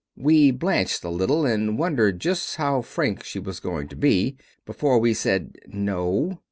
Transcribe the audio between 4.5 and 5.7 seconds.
before we said